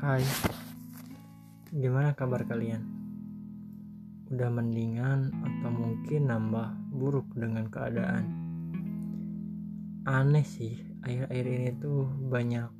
[0.00, 0.24] Hai,
[1.76, 2.80] gimana kabar kalian?
[4.32, 8.24] Udah mendingan atau mungkin nambah buruk dengan keadaan?
[10.08, 12.72] Aneh sih, akhir-akhir ini tuh banyak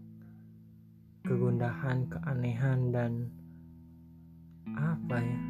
[1.28, 3.12] kegundahan, keanehan, dan
[4.72, 5.40] apa ya?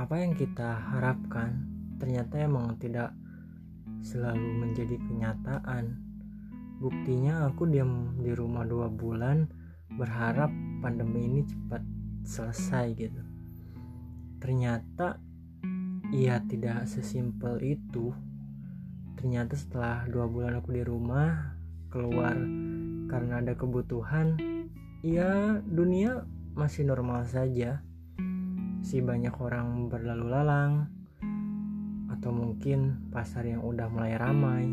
[0.00, 1.60] Apa yang kita harapkan
[2.00, 3.12] ternyata emang tidak
[4.00, 5.92] selalu menjadi kenyataan.
[6.80, 9.60] Buktinya aku diam di rumah dua bulan
[9.96, 10.48] berharap
[10.80, 11.82] pandemi ini cepat
[12.24, 13.22] selesai gitu.
[14.42, 15.18] Ternyata
[16.12, 18.12] ia tidak sesimpel itu.
[19.16, 21.54] Ternyata setelah dua bulan aku di rumah
[21.92, 22.34] keluar
[23.06, 24.40] karena ada kebutuhan
[25.04, 26.24] ya dunia
[26.56, 27.80] masih normal saja.
[28.82, 30.90] Si banyak orang berlalu lalang
[32.10, 34.66] atau mungkin pasar yang udah mulai ramai.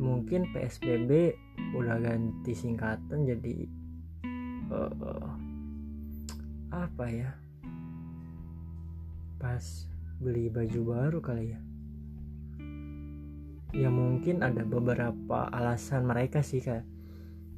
[0.00, 1.34] Mungkin PSBB
[1.76, 3.68] udah ganti singkatan jadi
[4.70, 5.28] uh,
[6.70, 7.30] apa ya?
[9.42, 9.64] Pas
[10.22, 11.60] beli baju baru kali ya.
[13.70, 16.82] Ya mungkin ada beberapa alasan mereka sih kayak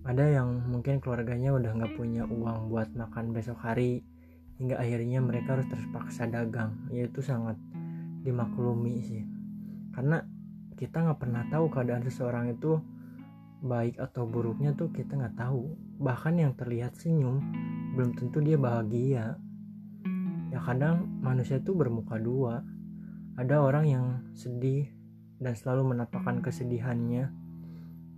[0.03, 4.03] ada yang mungkin keluarganya udah nggak punya uang buat makan besok hari
[4.61, 6.77] hingga akhirnya mereka harus terpaksa dagang.
[6.93, 7.57] Yaitu sangat
[8.23, 9.25] dimaklumi sih.
[9.93, 10.23] Karena
[10.77, 12.83] kita nggak pernah tahu keadaan seseorang itu
[13.63, 15.73] baik atau buruknya tuh kita nggak tahu.
[16.03, 17.39] Bahkan yang terlihat senyum
[17.95, 19.39] belum tentu dia bahagia.
[20.51, 22.61] Ya kadang manusia tuh bermuka dua.
[23.39, 24.91] Ada orang yang sedih
[25.41, 27.31] dan selalu menampakkan kesedihannya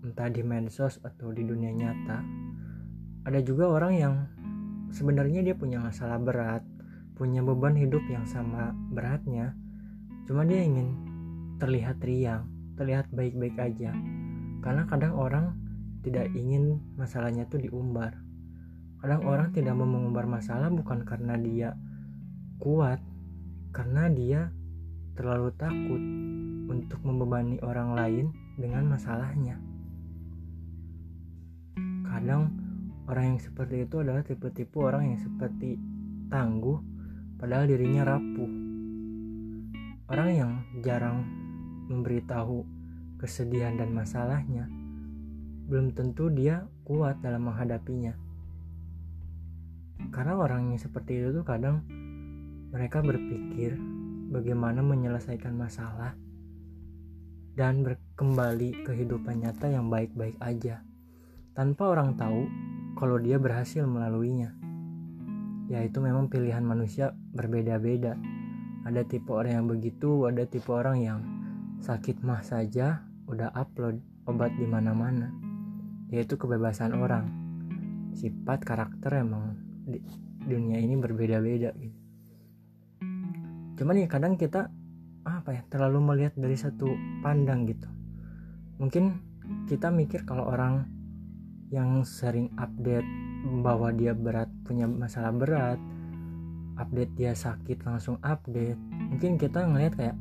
[0.04, 2.18] entah di medsos atau di dunia nyata.
[3.24, 4.14] Ada juga orang yang
[4.90, 6.64] sebenarnya dia punya masalah berat
[7.14, 9.54] punya beban hidup yang sama beratnya.
[10.26, 10.98] Cuma dia ingin
[11.62, 13.94] terlihat riang terlihat baik-baik aja
[14.64, 15.52] karena kadang orang
[16.00, 18.16] tidak ingin masalahnya itu diumbar.
[19.04, 21.76] Kadang orang tidak mau mengumbar masalah bukan karena dia
[22.56, 22.96] kuat,
[23.76, 24.48] karena dia
[25.12, 26.00] terlalu takut
[26.72, 29.60] untuk membebani orang lain dengan masalahnya.
[32.08, 32.48] Kadang
[33.04, 35.76] orang yang seperti itu adalah tipe-tipe orang yang seperti
[36.32, 36.80] tangguh
[37.36, 38.52] padahal dirinya rapuh.
[40.08, 41.20] Orang yang jarang
[41.92, 42.73] memberitahu
[43.24, 44.68] kesedihan dan masalahnya,
[45.64, 48.12] belum tentu dia kuat dalam menghadapinya.
[50.12, 51.80] Karena orang yang seperti itu tuh kadang
[52.68, 53.80] mereka berpikir
[54.28, 56.12] bagaimana menyelesaikan masalah
[57.56, 60.84] dan berkembali kehidupan nyata yang baik-baik aja
[61.56, 62.44] tanpa orang tahu
[63.00, 64.52] kalau dia berhasil melaluinya.
[65.72, 68.20] Ya itu memang pilihan manusia berbeda-beda.
[68.84, 71.20] Ada tipe orang yang begitu, ada tipe orang yang
[71.80, 75.32] sakit mah saja udah upload obat di mana-mana.
[76.12, 77.28] Yaitu kebebasan orang.
[78.14, 79.98] Sifat karakter emang di
[80.44, 81.98] dunia ini berbeda-beda gitu.
[83.74, 84.70] Cuman ya kadang kita
[85.24, 86.86] apa ya terlalu melihat dari satu
[87.24, 87.88] pandang gitu.
[88.78, 89.18] Mungkin
[89.66, 90.86] kita mikir kalau orang
[91.74, 93.06] yang sering update
[93.64, 95.80] bahwa dia berat punya masalah berat
[96.78, 98.78] update dia sakit langsung update.
[99.14, 100.16] Mungkin kita ngelihat kayak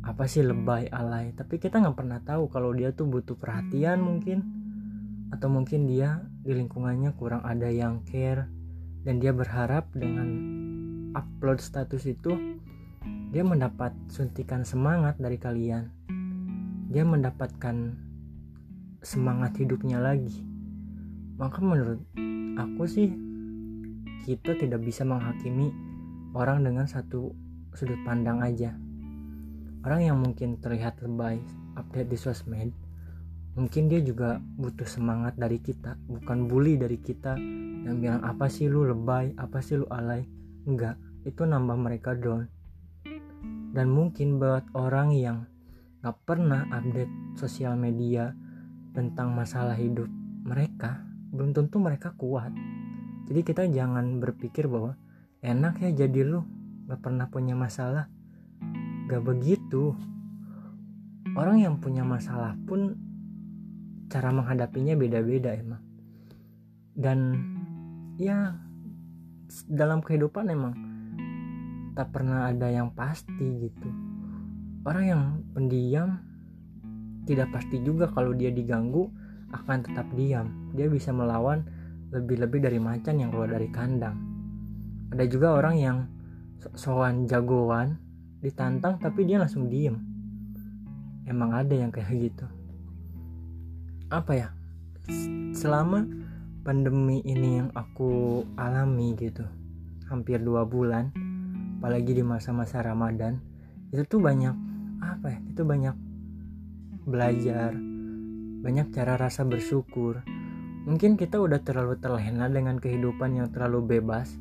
[0.00, 1.36] apa sih lebay alay?
[1.36, 4.38] Tapi kita nggak pernah tahu kalau dia tuh butuh perhatian mungkin.
[5.28, 8.48] Atau mungkin dia di lingkungannya kurang ada yang care.
[9.04, 10.28] Dan dia berharap dengan
[11.12, 12.32] upload status itu
[13.30, 15.92] dia mendapat suntikan semangat dari kalian.
[16.90, 17.96] Dia mendapatkan
[19.04, 20.40] semangat hidupnya lagi.
[21.36, 22.00] Maka menurut
[22.56, 23.08] aku sih
[24.24, 25.72] kita tidak bisa menghakimi
[26.36, 27.32] orang dengan satu
[27.72, 28.76] sudut pandang aja
[29.86, 31.40] orang yang mungkin terlihat lebay
[31.76, 32.72] update di sosmed
[33.54, 37.34] mungkin dia juga butuh semangat dari kita bukan bully dari kita
[37.80, 39.32] yang bilang apa sih lu lebay?
[39.40, 40.28] Apa sih lu alay?
[40.68, 42.48] Enggak itu nambah mereka down.
[43.70, 45.46] Dan mungkin buat orang yang
[46.02, 48.34] gak pernah update sosial media
[48.96, 50.08] tentang masalah hidup
[50.42, 52.50] mereka belum tentu mereka kuat.
[53.30, 54.98] Jadi kita jangan berpikir bahwa
[55.40, 56.42] enak ya jadi lu
[56.90, 58.10] gak pernah punya masalah
[59.10, 59.90] Gak begitu.
[61.34, 62.94] Orang yang punya masalah pun
[64.06, 65.82] cara menghadapinya beda-beda emang.
[66.94, 67.18] Dan
[68.22, 68.54] ya
[69.66, 70.74] dalam kehidupan emang
[71.98, 73.90] tak pernah ada yang pasti gitu.
[74.86, 75.22] Orang yang
[75.58, 76.22] pendiam
[77.26, 79.10] tidak pasti juga kalau dia diganggu
[79.50, 80.70] akan tetap diam.
[80.78, 81.66] Dia bisa melawan
[82.14, 84.14] lebih-lebih dari macan yang keluar dari kandang.
[85.10, 85.98] Ada juga orang yang
[86.78, 88.09] sowan jagoan
[88.40, 89.96] ditantang tapi dia langsung diem.
[91.28, 92.46] Emang ada yang kayak gitu.
[94.10, 94.48] Apa ya?
[95.54, 96.02] Selama
[96.66, 99.44] pandemi ini yang aku alami gitu
[100.10, 101.14] hampir dua bulan
[101.78, 103.40] apalagi di masa-masa Ramadan
[103.94, 104.56] itu tuh banyak
[105.00, 105.38] apa ya?
[105.48, 105.96] Itu banyak
[107.06, 107.72] belajar
[108.60, 110.20] banyak cara rasa bersyukur.
[110.84, 114.32] Mungkin kita udah terlalu terlena dengan kehidupan yang terlalu bebas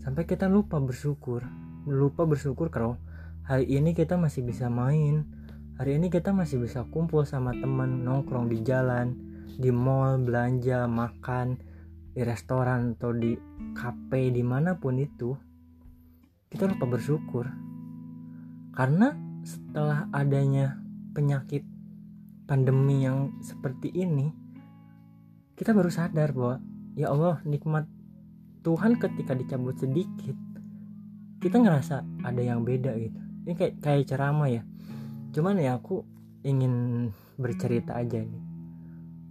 [0.00, 1.44] sampai kita lupa bersyukur
[1.88, 3.00] lupa bersyukur kalau
[3.50, 5.26] hari ini kita masih bisa main.
[5.74, 9.18] Hari ini kita masih bisa kumpul sama teman nongkrong di jalan
[9.58, 11.58] di mall belanja makan
[12.14, 13.34] di restoran atau di
[13.74, 15.34] kafe di mana pun itu.
[16.46, 17.50] Kita lupa bersyukur.
[18.70, 20.78] Karena setelah adanya
[21.10, 21.66] penyakit
[22.46, 24.30] pandemi yang seperti ini
[25.58, 26.62] kita baru sadar bahwa
[26.94, 27.82] ya Allah nikmat
[28.62, 30.38] Tuhan ketika dicabut sedikit
[31.42, 34.62] kita ngerasa ada yang beda gitu ini kayak kayak ceramah ya
[35.30, 36.02] cuman ya aku
[36.42, 37.08] ingin
[37.40, 38.44] bercerita aja nih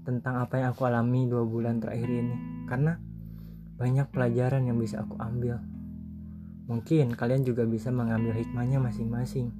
[0.07, 2.35] tentang apa yang aku alami dua bulan terakhir ini
[2.65, 2.97] karena
[3.79, 5.56] banyak pelajaran yang bisa aku ambil.
[6.67, 9.56] Mungkin kalian juga bisa mengambil hikmahnya masing-masing.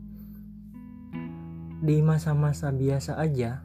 [1.80, 3.64] Di masa-masa biasa aja,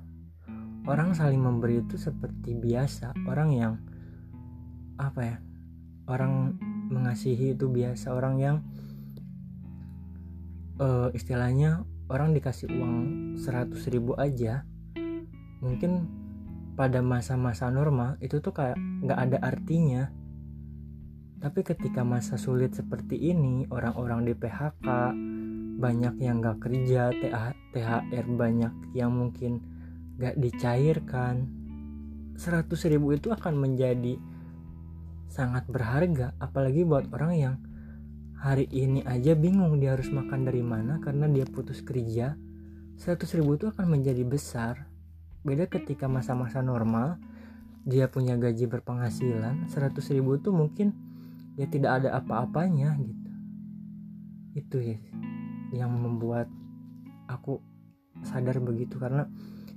[0.86, 3.18] orang saling memberi itu seperti biasa.
[3.26, 3.82] Orang yang
[4.94, 5.36] apa ya?
[6.06, 6.54] Orang
[6.94, 8.14] mengasihi itu biasa.
[8.14, 8.62] Orang yang
[10.78, 12.96] uh, istilahnya orang dikasih uang
[13.38, 14.66] 100 ribu aja
[15.64, 16.06] mungkin
[16.74, 20.10] pada masa-masa normal itu tuh kayak nggak ada artinya.
[21.38, 24.88] Tapi ketika masa sulit seperti ini orang-orang di PHK
[25.78, 27.12] banyak yang nggak kerja
[27.70, 29.60] THR banyak yang mungkin
[30.16, 31.50] nggak dicairkan
[32.38, 34.16] 100 ribu itu akan menjadi
[35.28, 37.54] sangat berharga apalagi buat orang yang
[38.44, 42.36] hari ini aja bingung dia harus makan dari mana karena dia putus kerja
[43.00, 44.94] 100 ribu itu akan menjadi besar
[45.44, 47.20] Beda ketika masa-masa normal,
[47.84, 50.96] dia punya gaji berpenghasilan 100 ribu itu mungkin
[51.60, 53.30] ya tidak ada apa-apanya gitu.
[54.56, 54.96] Itu ya
[55.76, 56.48] yang membuat
[57.28, 57.60] aku
[58.24, 59.28] sadar begitu karena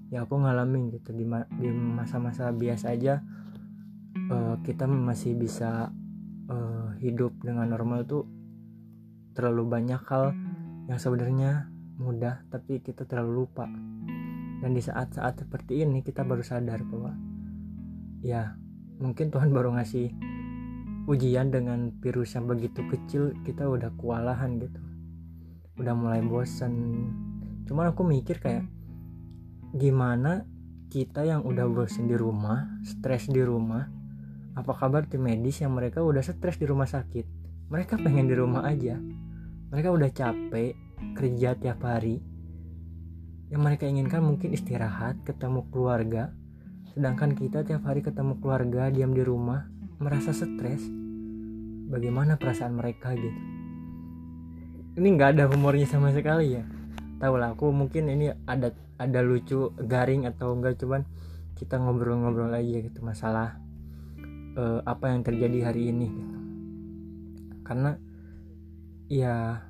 [0.07, 1.27] ya aku ngalamin gitu di
[1.75, 3.19] masa-masa biasa aja
[4.31, 5.91] uh, kita masih bisa
[6.47, 8.23] uh, hidup dengan normal tuh
[9.37, 10.33] terlalu banyak hal
[10.89, 11.69] yang sebenarnya
[12.01, 13.69] mudah tapi kita terlalu lupa.
[14.57, 17.13] Dan di saat-saat seperti ini kita baru sadar bahwa
[18.25, 18.57] ya
[18.97, 20.09] mungkin Tuhan baru ngasih
[21.05, 24.81] ujian dengan virus yang begitu kecil kita udah kewalahan gitu.
[25.77, 26.73] Udah mulai bosan
[27.69, 28.65] cuman aku mikir kayak
[29.75, 30.47] gimana
[30.89, 33.85] kita yang udah bosan di rumah stres di rumah
[34.57, 37.29] apa kabar tim medis yang mereka udah stres di rumah sakit?
[37.69, 38.97] Mereka pengen di rumah aja
[39.67, 40.71] mereka udah capek
[41.13, 42.23] kerja tiap hari
[43.47, 46.35] yang mereka inginkan mungkin istirahat, ketemu keluarga.
[46.91, 49.71] Sedangkan kita tiap hari ketemu keluarga, diam di rumah,
[50.03, 50.83] merasa stres.
[51.87, 53.41] Bagaimana perasaan mereka gitu?
[54.99, 56.63] Ini nggak ada humornya sama sekali ya.
[57.23, 61.07] Tahu lah, aku mungkin ini ada ada lucu, garing atau enggak cuman
[61.55, 63.57] kita ngobrol-ngobrol aja gitu masalah
[64.57, 66.37] uh, apa yang terjadi hari ini gitu.
[67.63, 67.95] Karena
[69.07, 69.63] ya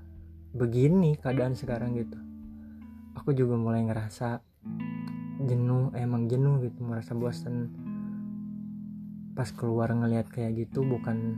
[0.57, 2.18] begini keadaan sekarang gitu.
[3.18, 4.42] Aku juga mulai ngerasa
[5.45, 7.69] jenuh emang jenuh gitu merasa bosan
[9.38, 11.38] pas keluar ngelihat kayak gitu bukan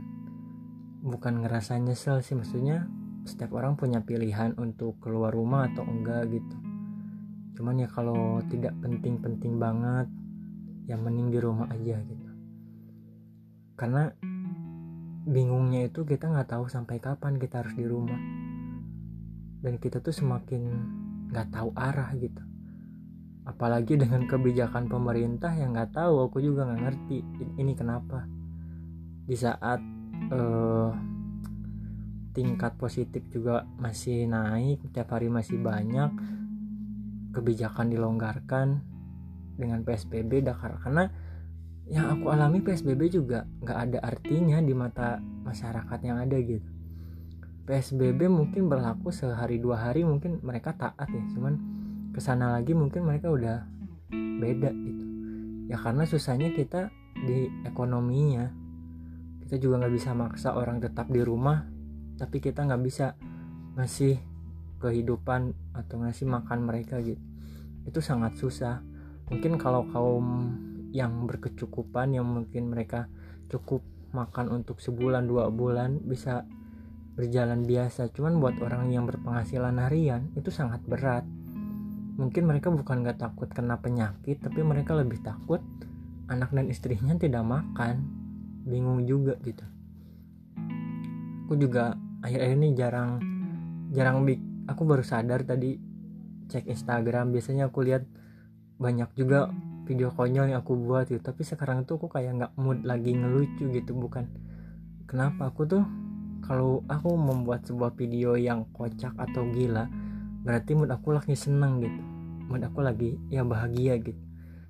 [1.04, 2.32] bukan ngerasa nyesel sih.
[2.32, 2.88] Maksudnya
[3.28, 6.56] setiap orang punya pilihan untuk keluar rumah atau enggak gitu.
[7.60, 10.08] Cuman ya kalau tidak penting-penting banget
[10.88, 12.30] ya mending di rumah aja gitu.
[13.76, 14.08] Karena
[15.30, 18.18] bingungnya itu kita nggak tahu sampai kapan kita harus di rumah.
[19.62, 20.62] Dan kita tuh semakin
[21.30, 22.42] nggak tahu arah gitu.
[23.46, 27.18] Apalagi dengan kebijakan pemerintah yang nggak tahu aku juga nggak ngerti
[27.62, 28.26] ini kenapa.
[29.24, 29.78] Di saat
[30.34, 30.90] uh,
[32.34, 36.10] tingkat positif juga masih naik tiap hari masih banyak
[37.30, 38.82] kebijakan dilonggarkan
[39.54, 41.10] dengan PSBB Dakar karena
[41.90, 46.70] yang aku alami PSBB juga nggak ada artinya di mata masyarakat yang ada gitu.
[47.66, 51.58] PSBB mungkin berlaku sehari dua hari mungkin mereka taat ya cuman
[52.14, 53.66] ke sana lagi mungkin mereka udah
[54.14, 55.04] beda gitu.
[55.66, 56.94] Ya karena susahnya kita
[57.26, 58.54] di ekonominya.
[59.42, 61.66] Kita juga nggak bisa maksa orang tetap di rumah
[62.22, 63.18] tapi kita nggak bisa
[63.74, 64.22] ngasih
[64.78, 67.18] kehidupan atau ngasih makan mereka gitu.
[67.82, 68.78] Itu sangat susah.
[69.26, 70.54] Mungkin kalau kaum
[70.90, 73.06] yang berkecukupan yang mungkin mereka
[73.50, 76.46] cukup makan untuk sebulan dua bulan bisa
[77.14, 78.10] berjalan biasa.
[78.14, 81.26] Cuman buat orang yang berpenghasilan harian itu sangat berat.
[82.18, 85.62] Mungkin mereka bukan gak takut kena penyakit tapi mereka lebih takut
[86.30, 88.06] anak dan istrinya tidak makan.
[88.66, 89.64] Bingung juga gitu.
[91.46, 93.18] Aku juga akhir-akhir ini jarang
[93.90, 94.38] jarang bik
[94.70, 95.78] aku baru sadar tadi
[96.50, 97.34] cek Instagram.
[97.34, 98.06] Biasanya aku lihat
[98.78, 99.50] banyak juga
[99.90, 101.18] video konyol yang aku buat gitu.
[101.18, 104.30] Tapi sekarang tuh aku kayak nggak mood lagi ngelucu gitu bukan.
[105.10, 105.50] Kenapa?
[105.50, 105.82] Aku tuh
[106.46, 109.90] kalau aku membuat sebuah video yang kocak atau gila
[110.46, 112.00] berarti mood aku lagi seneng gitu.
[112.46, 114.22] Mood aku lagi ya bahagia gitu.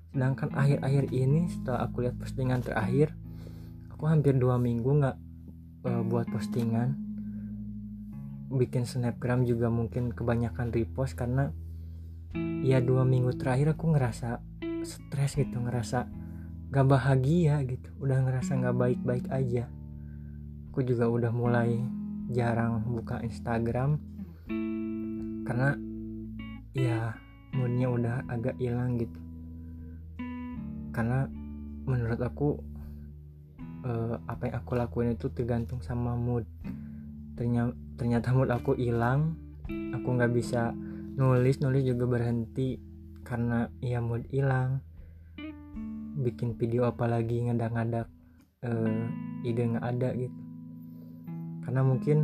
[0.09, 3.13] Sedangkan akhir-akhir ini setelah aku lihat postingan terakhir
[3.93, 5.17] aku hampir dua minggu nggak
[5.85, 6.97] uh, buat postingan.
[8.49, 11.53] Bikin snapgram juga mungkin kebanyakan repost karena
[12.65, 14.50] ya dua minggu terakhir aku ngerasa
[14.83, 16.07] stres gitu ngerasa
[16.71, 19.67] gak bahagia gitu udah ngerasa gak baik-baik aja.
[20.71, 21.83] Aku juga udah mulai
[22.31, 23.99] jarang buka Instagram
[25.43, 25.75] karena
[26.71, 27.11] ya
[27.51, 29.19] moodnya udah agak hilang gitu.
[30.95, 31.27] Karena
[31.83, 32.49] menurut aku
[33.83, 36.47] eh, apa yang aku lakuin itu tergantung sama mood.
[37.35, 39.35] Ternyata ternyata mood aku hilang
[39.67, 40.71] aku nggak bisa
[41.19, 42.90] nulis nulis juga berhenti
[43.31, 44.83] karena ya mood hilang.
[46.19, 48.11] Bikin video apalagi ngadak-ngadak
[48.67, 49.07] uh,
[49.47, 50.39] ide nggak ada gitu.
[51.63, 52.17] Karena mungkin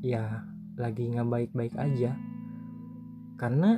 [0.00, 0.48] ya
[0.80, 2.16] lagi nggak baik-baik aja.
[3.36, 3.76] Karena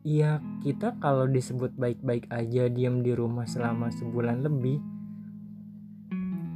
[0.00, 4.80] ya kita kalau disebut baik-baik aja diam di rumah selama sebulan lebih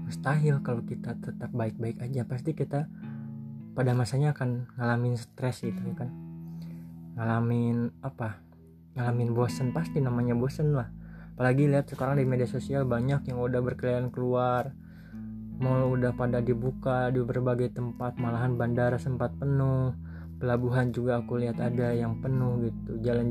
[0.08, 2.24] mustahil kalau kita tetap baik-baik aja.
[2.24, 2.88] Pasti kita
[3.76, 6.08] pada masanya akan ngalamin stres gitu ya kan.
[7.20, 8.47] Ngalamin apa
[8.98, 10.90] ngalamin bosen pasti namanya bosen lah.
[11.38, 14.74] Apalagi lihat sekarang di media sosial banyak yang udah berkeliaran keluar.
[15.62, 19.94] Mall udah pada dibuka di berbagai tempat malahan bandara sempat penuh.
[20.42, 22.98] Pelabuhan juga aku lihat ada yang penuh gitu.
[22.98, 23.30] Jalan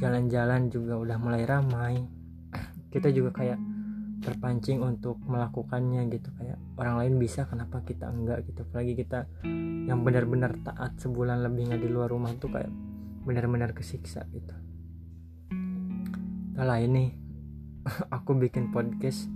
[0.00, 2.00] jalan-jalan juga udah mulai ramai.
[2.92, 3.60] Kita juga kayak
[4.24, 6.32] terpancing untuk melakukannya gitu.
[6.40, 8.64] Kayak orang lain bisa kenapa kita enggak gitu?
[8.64, 9.28] Apalagi kita
[9.84, 12.72] yang benar-benar taat sebulan lebih nggak di luar rumah tuh kayak
[13.28, 14.56] benar-benar kesiksa gitu
[16.54, 17.10] Kalau ini
[18.16, 19.26] aku bikin podcast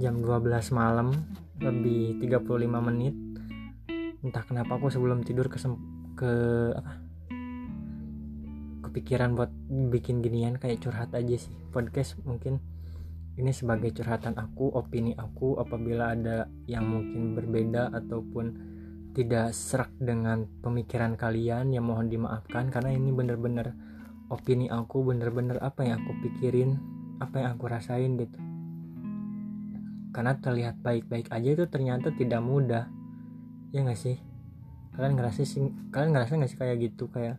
[0.00, 1.12] jam 12 malam
[1.60, 3.12] lebih 35 menit.
[4.24, 5.60] Entah kenapa aku sebelum tidur ke
[6.16, 6.32] ke
[6.72, 6.92] apa
[8.88, 9.52] kepikiran buat
[9.92, 11.52] bikin ginian kayak curhat aja sih.
[11.68, 12.64] Podcast mungkin
[13.36, 18.56] ini sebagai curhatan aku, opini aku apabila ada yang mungkin berbeda ataupun
[19.12, 23.76] tidak serak dengan pemikiran kalian ya mohon dimaafkan karena ini bener-bener
[24.26, 26.78] opini aku bener-bener apa yang aku pikirin
[27.22, 28.38] apa yang aku rasain gitu.
[30.10, 32.88] Karena terlihat baik-baik aja itu ternyata tidak mudah.
[33.70, 34.16] Ya nggak sih?
[34.96, 37.12] Kalian ngerasa sih kalian ngerasa nggak sih kayak gitu?
[37.12, 37.38] Kayak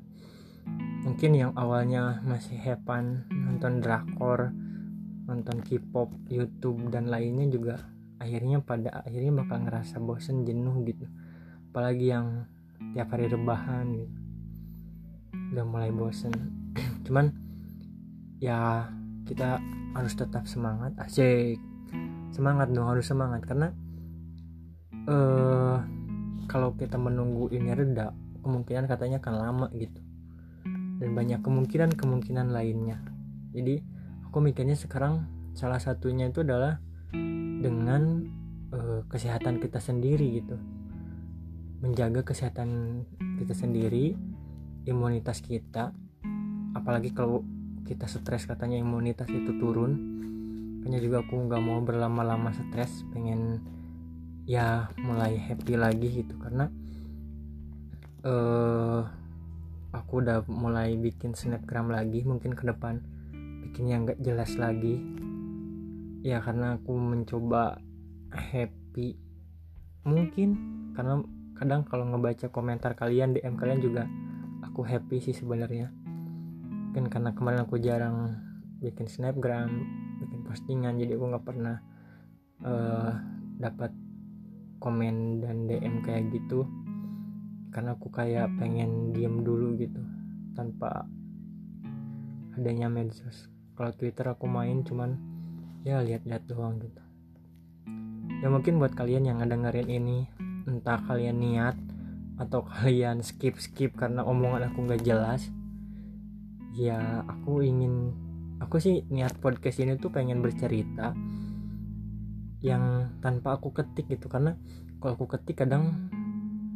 [1.04, 4.52] mungkin yang awalnya masih hepan nonton drakor
[5.28, 7.76] nonton K-pop, YouTube dan lainnya juga
[8.16, 11.04] akhirnya pada akhirnya bakal ngerasa bosen jenuh gitu.
[11.72, 12.48] Apalagi yang
[12.96, 14.27] tiap hari rebahan gitu
[15.58, 16.30] udah mulai bosen.
[17.10, 17.34] Cuman
[18.38, 18.86] ya
[19.26, 19.58] kita
[19.98, 20.94] harus tetap semangat.
[21.02, 21.58] Asik.
[22.30, 23.42] Semangat dong harus semangat.
[23.50, 23.74] Karena
[25.10, 25.82] uh,
[26.46, 28.14] kalau kita menunggu ini reda
[28.46, 29.98] kemungkinan katanya akan lama gitu.
[31.02, 33.02] Dan banyak kemungkinan kemungkinan lainnya.
[33.50, 33.82] Jadi
[34.30, 35.26] aku mikirnya sekarang
[35.58, 36.78] salah satunya itu adalah
[37.58, 38.30] dengan
[38.70, 40.62] uh, kesehatan kita sendiri gitu.
[41.82, 43.02] Menjaga kesehatan
[43.42, 44.14] kita sendiri
[44.88, 45.92] imunitas kita
[46.74, 47.44] apalagi kalau
[47.88, 49.96] kita stres katanya imunitas itu turun.
[50.84, 53.64] Makanya juga aku nggak mau berlama-lama stres pengen
[54.44, 56.36] ya mulai happy lagi gitu.
[56.36, 56.68] Karena
[58.28, 59.02] uh,
[59.96, 63.00] aku udah mulai bikin snapgram lagi mungkin ke depan
[63.68, 65.00] bikin yang gak jelas lagi.
[66.28, 67.80] Ya karena aku mencoba
[68.36, 69.16] happy
[70.04, 70.60] mungkin
[70.92, 71.24] karena
[71.56, 74.04] kadang kalau ngebaca komentar kalian DM kalian juga
[74.64, 75.92] aku happy sih sebenarnya.
[76.96, 78.38] Kan karena kemarin aku jarang
[78.78, 79.70] bikin snapgram
[80.22, 81.82] bikin postingan jadi aku nggak pernah
[82.62, 83.18] uh,
[83.58, 83.90] dapat
[84.78, 86.66] komen dan DM kayak gitu.
[87.74, 90.02] Karena aku kayak pengen diem dulu gitu
[90.58, 91.06] tanpa
[92.58, 93.50] adanya medsos.
[93.78, 95.14] Kalau Twitter aku main cuman
[95.86, 97.02] ya lihat-lihat doang gitu.
[98.42, 100.26] Ya mungkin buat kalian yang ngedengerin ini
[100.66, 101.78] entah kalian niat
[102.38, 105.50] atau kalian skip skip karena omongan aku nggak jelas.
[106.78, 108.14] Ya aku ingin
[108.62, 111.18] aku sih niat podcast ini tuh pengen bercerita
[112.62, 114.30] yang tanpa aku ketik gitu.
[114.30, 114.54] Karena
[115.02, 116.10] kalau aku ketik kadang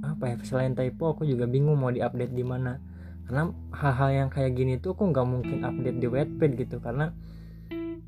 [0.02, 2.82] apa ya selain typo aku juga bingung mau diupdate di mana.
[3.30, 6.82] Karena hal-hal yang kayak gini tuh aku nggak mungkin update di webpad gitu.
[6.82, 7.14] Karena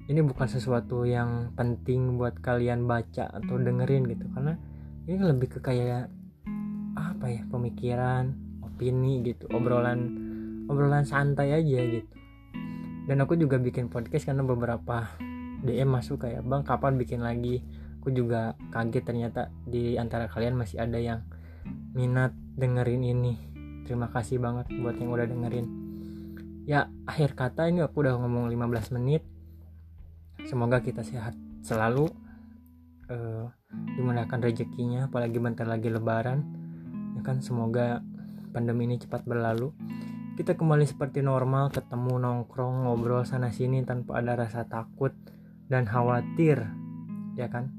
[0.09, 4.25] ini bukan sesuatu yang penting buat kalian baca atau dengerin gitu.
[4.33, 4.57] Karena
[5.05, 6.22] ini lebih ke kayak
[7.23, 8.35] apa ya pemikiran
[8.67, 10.11] opini gitu obrolan
[10.67, 12.11] obrolan santai aja gitu.
[13.07, 15.07] Dan aku juga bikin podcast karena beberapa
[15.63, 17.63] DM masuk kayak bang kapan bikin lagi?
[18.03, 21.23] Aku juga kaget ternyata di antara kalian masih ada yang
[21.95, 23.39] minat dengerin ini.
[23.87, 25.67] Terima kasih banget buat yang udah dengerin.
[26.67, 29.23] Ya akhir kata ini aku udah ngomong 15 menit.
[30.43, 32.11] Semoga kita sehat selalu.
[33.07, 33.47] Uh,
[33.95, 36.62] dimudahkan rezekinya apalagi bentar lagi lebaran
[37.13, 38.01] ya kan semoga
[38.53, 39.73] pandemi ini cepat berlalu.
[40.37, 45.13] Kita kembali seperti normal ketemu nongkrong ngobrol sana sini tanpa ada rasa takut
[45.69, 46.69] dan khawatir.
[47.33, 47.73] Ya kan?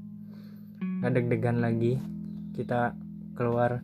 [0.99, 1.99] Nggak deg-degan lagi
[2.55, 2.95] kita
[3.35, 3.83] keluar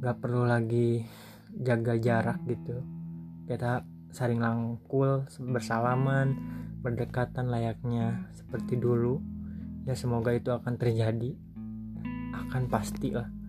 [0.00, 1.04] nggak perlu lagi
[1.52, 2.80] jaga jarak gitu.
[3.48, 6.36] Kita saling langkul bersalaman
[6.84, 9.20] berdekatan layaknya seperti dulu.
[9.88, 11.32] Ya semoga itu akan terjadi.
[12.32, 13.41] Akan pasti lah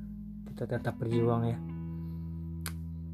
[0.54, 1.58] kita tetap berjuang ya.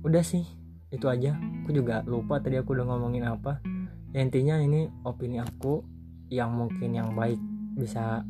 [0.04, 0.44] Udah sih
[0.92, 1.40] itu aja.
[1.64, 3.64] Aku juga lupa tadi aku udah ngomongin apa.
[4.12, 5.80] Ya intinya ini opini aku
[6.28, 7.40] yang mungkin yang baik
[7.80, 8.28] bisa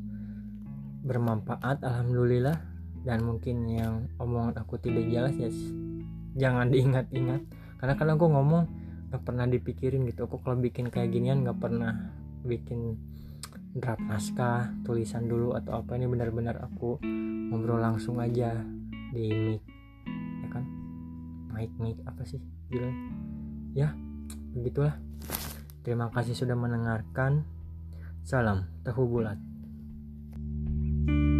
[1.01, 2.62] bermanfaat alhamdulillah.
[3.01, 5.50] Dan mungkin yang omongan aku tidak jelas ya
[6.38, 7.42] jangan diingat-ingat.
[7.82, 8.63] Karena kadang aku ngomong
[9.10, 10.30] nggak pernah dipikirin gitu.
[10.30, 12.13] Aku kalau bikin kayak ginian nggak pernah
[12.46, 12.94] bikin
[13.74, 15.98] draft naskah tulisan dulu atau apa.
[15.98, 17.01] Ini benar-benar aku
[17.50, 18.78] ngobrol langsung aja
[19.13, 19.63] di mic
[20.44, 20.63] ya kan?
[21.54, 22.42] Mic mic apa sih?
[22.70, 22.96] Bilang
[23.74, 23.94] ya
[24.54, 24.98] begitulah.
[25.86, 27.46] Terima kasih sudah mendengarkan.
[28.24, 29.39] Salam tahu bulat.
[31.10, 31.38] thank you